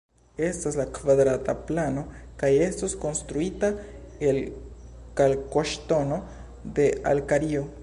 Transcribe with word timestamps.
Estas 0.43 0.77
de 0.79 0.85
kvadrata 0.93 1.53
plano 1.71 2.03
kaj 2.43 2.49
estos 2.69 2.95
konstruita 3.03 3.71
el 4.31 4.41
kalkoŝtono 5.21 6.21
de 6.81 6.91
Alkario. 7.15 7.67